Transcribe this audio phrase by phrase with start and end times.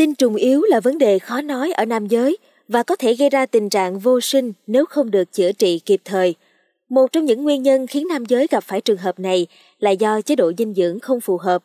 [0.00, 2.36] Tinh trùng yếu là vấn đề khó nói ở nam giới
[2.68, 6.00] và có thể gây ra tình trạng vô sinh nếu không được chữa trị kịp
[6.04, 6.34] thời.
[6.88, 9.46] Một trong những nguyên nhân khiến nam giới gặp phải trường hợp này
[9.78, 11.62] là do chế độ dinh dưỡng không phù hợp.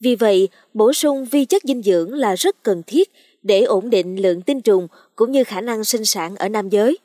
[0.00, 3.10] Vì vậy, bổ sung vi chất dinh dưỡng là rất cần thiết
[3.42, 6.98] để ổn định lượng tinh trùng cũng như khả năng sinh sản ở nam giới.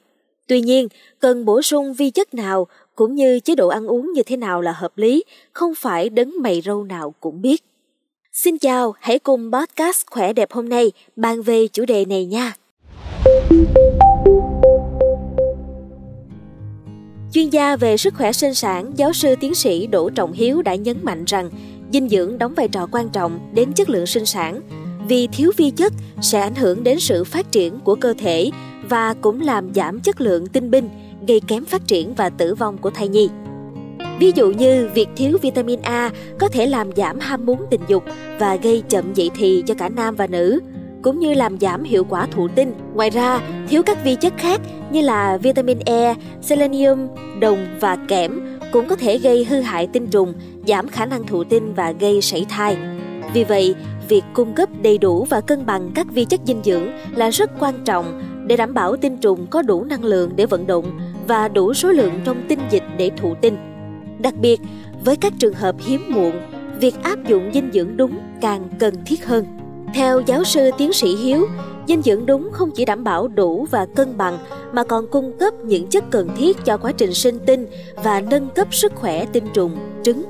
[0.47, 0.87] Tuy nhiên,
[1.19, 4.61] cần bổ sung vi chất nào cũng như chế độ ăn uống như thế nào
[4.61, 5.23] là hợp lý,
[5.53, 7.63] không phải đấng mày râu nào cũng biết.
[8.43, 12.53] Xin chào, hãy cùng podcast Khỏe đẹp hôm nay bàn về chủ đề này nha.
[17.33, 20.75] Chuyên gia về sức khỏe sinh sản, giáo sư tiến sĩ Đỗ Trọng Hiếu đã
[20.75, 21.49] nhấn mạnh rằng
[21.93, 24.61] dinh dưỡng đóng vai trò quan trọng đến chất lượng sinh sản
[25.07, 28.51] vì thiếu vi chất sẽ ảnh hưởng đến sự phát triển của cơ thể
[28.89, 30.89] và cũng làm giảm chất lượng tinh binh,
[31.27, 33.29] gây kém phát triển và tử vong của thai nhi.
[34.19, 38.03] Ví dụ như việc thiếu vitamin A có thể làm giảm ham muốn tình dục
[38.39, 40.59] và gây chậm dậy thì cho cả nam và nữ,
[41.01, 42.73] cũng như làm giảm hiệu quả thụ tinh.
[42.93, 44.61] Ngoài ra, thiếu các vi chất khác
[44.91, 47.07] như là vitamin E, selenium,
[47.39, 50.33] đồng và kẽm cũng có thể gây hư hại tinh trùng,
[50.67, 52.77] giảm khả năng thụ tinh và gây sảy thai.
[53.33, 53.75] Vì vậy,
[54.07, 57.51] việc cung cấp đầy đủ và cân bằng các vi chất dinh dưỡng là rất
[57.59, 61.47] quan trọng để đảm bảo tinh trùng có đủ năng lượng để vận động và
[61.47, 63.57] đủ số lượng trong tinh dịch để thụ tinh.
[64.19, 64.59] Đặc biệt,
[65.05, 66.33] với các trường hợp hiếm muộn,
[66.79, 69.45] việc áp dụng dinh dưỡng đúng càng cần thiết hơn.
[69.93, 71.47] Theo giáo sư tiến sĩ Hiếu,
[71.87, 74.37] dinh dưỡng đúng không chỉ đảm bảo đủ và cân bằng
[74.73, 77.67] mà còn cung cấp những chất cần thiết cho quá trình sinh tinh
[78.03, 80.23] và nâng cấp sức khỏe tinh trùng, trứng.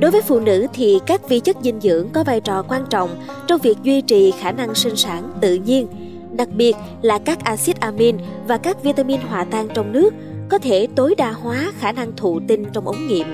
[0.00, 3.10] Đối với phụ nữ thì các vi chất dinh dưỡng có vai trò quan trọng
[3.46, 5.86] trong việc duy trì khả năng sinh sản tự nhiên,
[6.32, 8.16] đặc biệt là các axit amin
[8.48, 10.14] và các vitamin hòa tan trong nước
[10.48, 13.26] có thể tối đa hóa khả năng thụ tinh trong ống nghiệm.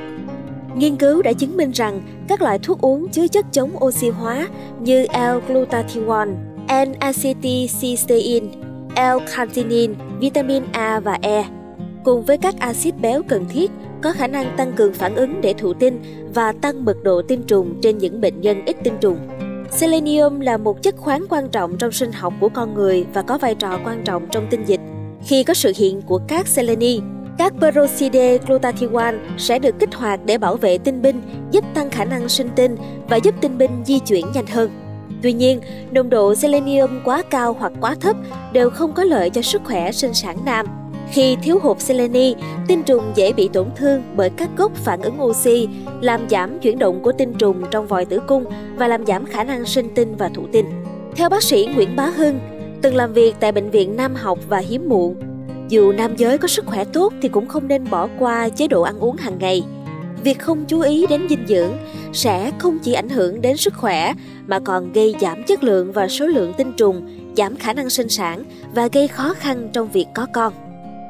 [0.77, 4.49] Nghiên cứu đã chứng minh rằng các loại thuốc uống chứa chất chống oxy hóa
[4.81, 6.35] như L-glutathione,
[6.69, 8.47] N-acetylcysteine,
[8.97, 11.45] L-carnitine, vitamin A và E,
[12.05, 13.71] cùng với các axit béo cần thiết
[14.03, 16.03] có khả năng tăng cường phản ứng để thụ tinh
[16.34, 19.19] và tăng mật độ tinh trùng trên những bệnh nhân ít tinh trùng.
[19.71, 23.39] Selenium là một chất khoáng quan trọng trong sinh học của con người và có
[23.39, 24.81] vai trò quan trọng trong tinh dịch.
[25.27, 27.00] Khi có sự hiện của các seleni,
[27.38, 32.05] các peroxide glutathione sẽ được kích hoạt để bảo vệ tinh binh, giúp tăng khả
[32.05, 32.77] năng sinh tinh
[33.09, 34.71] và giúp tinh binh di chuyển nhanh hơn.
[35.22, 35.60] Tuy nhiên,
[35.91, 38.16] nồng độ selenium quá cao hoặc quá thấp
[38.53, 40.66] đều không có lợi cho sức khỏe sinh sản nam.
[41.12, 42.34] Khi thiếu hụt seleni,
[42.69, 45.69] tinh trùng dễ bị tổn thương bởi các gốc phản ứng oxy,
[46.00, 48.44] làm giảm chuyển động của tinh trùng trong vòi tử cung
[48.77, 50.66] và làm giảm khả năng sinh tinh và thụ tinh.
[51.16, 52.41] Theo bác sĩ Nguyễn Bá Hưng,
[52.82, 55.15] từng làm việc tại Bệnh viện Nam học và Hiếm muộn.
[55.69, 58.82] Dù nam giới có sức khỏe tốt thì cũng không nên bỏ qua chế độ
[58.82, 59.62] ăn uống hàng ngày.
[60.25, 61.72] Việc không chú ý đến dinh dưỡng
[62.12, 64.15] sẽ không chỉ ảnh hưởng đến sức khỏe
[64.47, 68.09] mà còn gây giảm chất lượng và số lượng tinh trùng, giảm khả năng sinh
[68.09, 68.44] sản
[68.75, 70.53] và gây khó khăn trong việc có con.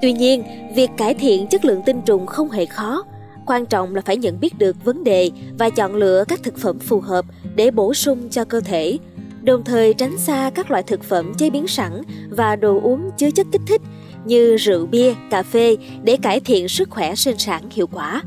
[0.03, 0.45] Tuy nhiên,
[0.75, 3.05] việc cải thiện chất lượng tinh trùng không hề khó.
[3.47, 6.79] Quan trọng là phải nhận biết được vấn đề và chọn lựa các thực phẩm
[6.79, 7.25] phù hợp
[7.55, 8.99] để bổ sung cho cơ thể
[9.43, 13.31] đồng thời tránh xa các loại thực phẩm chế biến sẵn và đồ uống chứa
[13.31, 13.81] chất kích thích
[14.25, 18.23] như rượu bia, cà phê để cải thiện sức khỏe sinh sản hiệu quả.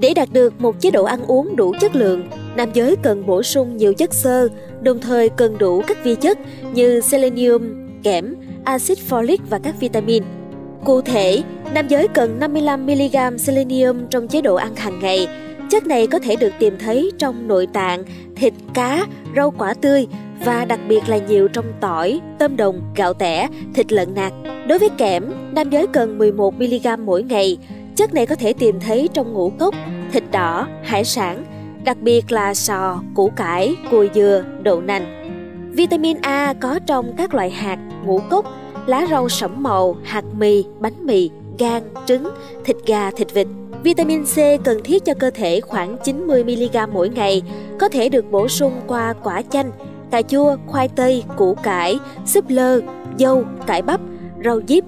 [0.00, 3.42] Để đạt được một chế độ ăn uống đủ chất lượng, nam giới cần bổ
[3.42, 4.48] sung nhiều chất xơ,
[4.80, 6.38] đồng thời cần đủ các vi chất
[6.74, 7.62] như selenium,
[8.02, 8.34] kẽm,
[8.64, 10.22] axit folic và các vitamin.
[10.84, 11.42] Cụ thể,
[11.74, 15.28] nam giới cần 55mg selenium trong chế độ ăn hàng ngày.
[15.70, 18.04] Chất này có thể được tìm thấy trong nội tạng,
[18.36, 19.06] thịt cá,
[19.36, 20.06] rau quả tươi
[20.44, 24.32] và đặc biệt là nhiều trong tỏi, tôm đồng, gạo tẻ, thịt lợn nạc.
[24.68, 27.58] Đối với kẽm, nam giới cần 11mg mỗi ngày.
[27.96, 29.74] Chất này có thể tìm thấy trong ngũ cốc,
[30.12, 31.44] thịt đỏ, hải sản,
[31.84, 35.22] đặc biệt là sò, củ cải, cùi dừa, đậu nành.
[35.72, 38.46] Vitamin A có trong các loại hạt, ngũ cốc,
[38.86, 42.28] lá rau sẫm màu, hạt mì, bánh mì, gan, trứng,
[42.64, 43.46] thịt gà, thịt vịt.
[43.82, 47.42] Vitamin C cần thiết cho cơ thể khoảng 90mg mỗi ngày,
[47.78, 49.70] có thể được bổ sung qua quả chanh,
[50.10, 52.80] cà chua, khoai tây, củ cải, súp lơ,
[53.18, 54.00] dâu, cải bắp,
[54.44, 54.84] rau diếp.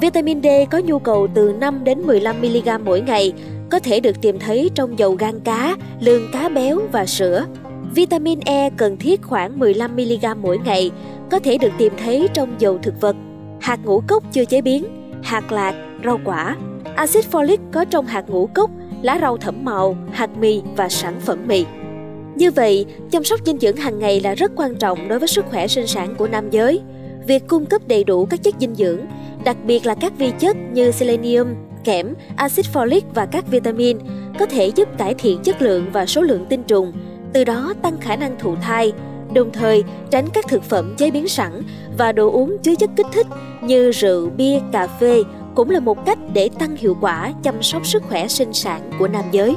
[0.00, 3.32] Vitamin D có nhu cầu từ 5 đến 15 mg mỗi ngày,
[3.70, 7.46] có thể được tìm thấy trong dầu gan cá, lương cá béo và sữa.
[7.94, 10.90] Vitamin E cần thiết khoảng 15 mg mỗi ngày,
[11.30, 13.16] có thể được tìm thấy trong dầu thực vật,
[13.60, 14.84] hạt ngũ cốc chưa chế biến,
[15.22, 15.74] hạt lạc,
[16.04, 16.56] rau quả.
[16.96, 18.70] Axit folic có trong hạt ngũ cốc,
[19.02, 21.64] lá rau thẩm màu, hạt mì và sản phẩm mì.
[22.36, 25.44] Như vậy, chăm sóc dinh dưỡng hàng ngày là rất quan trọng đối với sức
[25.50, 26.80] khỏe sinh sản của nam giới.
[27.26, 29.00] Việc cung cấp đầy đủ các chất dinh dưỡng,
[29.44, 31.48] đặc biệt là các vi chất như selenium,
[31.84, 33.98] kẽm, axit folic và các vitamin
[34.38, 36.92] có thể giúp cải thiện chất lượng và số lượng tinh trùng,
[37.32, 38.92] từ đó tăng khả năng thụ thai,
[39.34, 41.62] đồng thời tránh các thực phẩm chế biến sẵn
[41.98, 43.26] và đồ uống chứa chất kích thích
[43.62, 45.22] như rượu, bia, cà phê
[45.54, 49.08] cũng là một cách để tăng hiệu quả chăm sóc sức khỏe sinh sản của
[49.08, 49.56] nam giới.